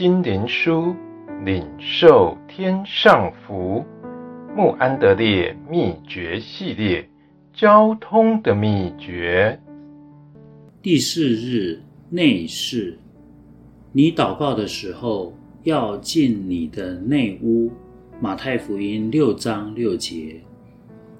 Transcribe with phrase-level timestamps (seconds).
[0.00, 0.96] 心灵书，
[1.44, 3.84] 领受天上福。
[4.56, 7.06] 穆安德烈秘诀系列，
[7.52, 9.60] 交通的秘诀。
[10.80, 12.98] 第四日内室，
[13.92, 15.34] 你祷告的时候
[15.64, 17.70] 要进你的内屋。
[18.22, 20.40] 马太福音六章六节。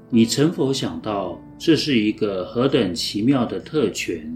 [0.08, 4.34] 你曾否想到，这是一个何等奇妙的特权？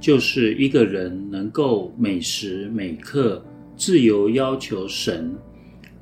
[0.00, 3.40] 就是一个人能够每时每刻
[3.78, 5.32] 自由要求神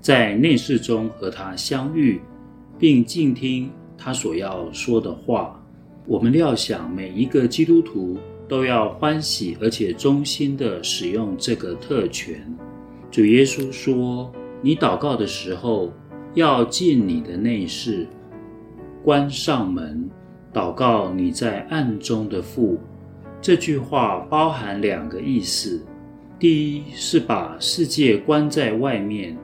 [0.01, 2.19] 在内室中和他相遇，
[2.79, 5.63] 并静听他所要说的话。
[6.07, 8.17] 我们料想每一个基督徒
[8.49, 12.41] 都要欢喜而且衷心地使用这个特权。
[13.11, 15.93] 主耶稣说：“你祷告的时候，
[16.33, 18.07] 要进你的内室，
[19.05, 20.09] 关上门，
[20.51, 22.79] 祷告你在暗中的父。”
[23.43, 25.85] 这句话包含两个意思：
[26.39, 29.35] 第一是把世界关在外面，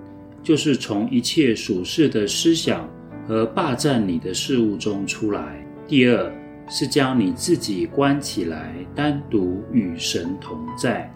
[0.42, 2.86] 就是从一切属世的思想
[3.26, 5.40] 和霸占你的事物中出来；
[5.88, 6.30] 第二
[6.68, 11.10] 是将你自己关起来，单独与神同在，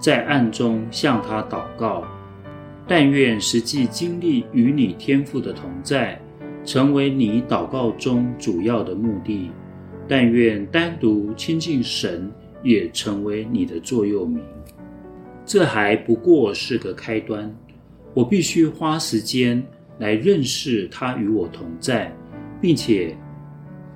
[0.00, 2.04] 在暗中向他祷告。
[2.86, 6.20] 但愿实际经历与你天赋的同在，
[6.64, 9.52] 成为你祷告中主要的目的。
[10.08, 12.30] 但愿单独亲近神
[12.64, 14.42] 也成为你的座右铭。
[15.46, 17.54] 这还不过是个开端，
[18.14, 19.62] 我必须花时间
[19.98, 22.10] 来认识他与我同在，
[22.60, 23.16] 并且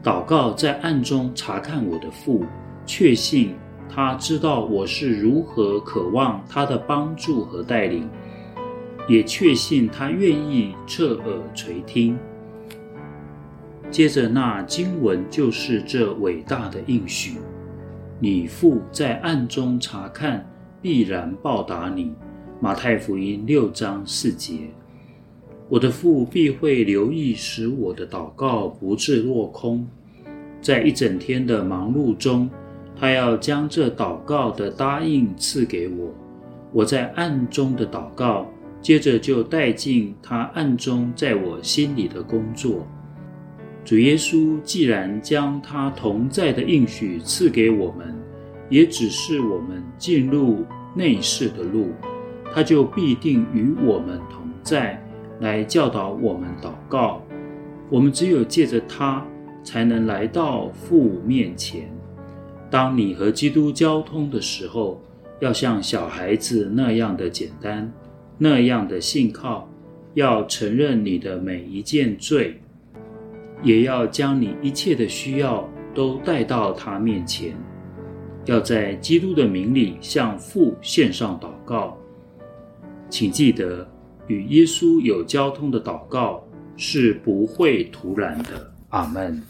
[0.05, 2.45] 祷告在暗中查看我的父，
[2.85, 3.55] 确信
[3.89, 8.09] 他知道我是如何渴望他的帮助和带领，
[9.09, 12.19] 也确信他愿意侧耳垂听。
[13.91, 17.39] 接着，那经文就是这伟大的应许：
[18.21, 20.45] 你父在暗中查看，
[20.83, 22.13] 必然报答你。
[22.61, 24.71] 马太福音六章四节。
[25.69, 29.87] 我的父必会留意，使我的祷告不致落空。
[30.61, 32.51] 在一整天的忙碌中，
[32.97, 36.13] 他要将这祷告的答应赐给我。
[36.73, 38.49] 我在暗中的祷告，
[38.83, 42.85] 接着就带进他暗中在我心里的工作。
[43.89, 48.15] 主耶稣既然将他同在的应许赐给我们，
[48.69, 50.63] 也只是我们进入
[50.95, 51.93] 内室的路，
[52.53, 55.03] 他就必定与我们同在，
[55.41, 57.25] 来教导我们祷告。
[57.89, 59.27] 我们只有借着他，
[59.65, 61.91] 才能来到父面前。
[62.71, 65.01] 当你和基督交通的时候，
[65.41, 67.91] 要像小孩子那样的简单，
[68.37, 69.67] 那样的信靠，
[70.13, 72.61] 要承认你的每一件罪。
[73.63, 77.57] 也要将你一切的需要都带到他面前，
[78.45, 81.99] 要在基督的名里向父献上祷告。
[83.11, 83.89] 请记得，
[84.27, 86.45] 与耶稣有交通的祷告
[86.77, 88.73] 是不会徒然的。
[88.91, 89.43] 阿门。